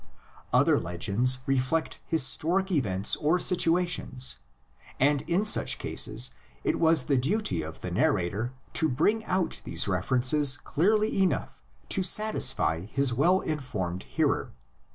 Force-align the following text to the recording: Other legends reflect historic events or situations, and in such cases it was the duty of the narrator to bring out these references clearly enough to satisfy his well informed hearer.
Other 0.51 0.79
legends 0.79 1.41
reflect 1.45 1.99
historic 2.07 2.71
events 2.71 3.15
or 3.17 3.37
situations, 3.37 4.39
and 4.99 5.21
in 5.29 5.45
such 5.45 5.77
cases 5.77 6.31
it 6.63 6.79
was 6.79 7.03
the 7.03 7.17
duty 7.19 7.61
of 7.61 7.81
the 7.81 7.91
narrator 7.91 8.51
to 8.73 8.89
bring 8.89 9.23
out 9.25 9.61
these 9.63 9.87
references 9.87 10.57
clearly 10.57 11.21
enough 11.21 11.61
to 11.89 12.01
satisfy 12.01 12.87
his 12.87 13.13
well 13.13 13.41
informed 13.41 14.01
hearer. 14.05 14.51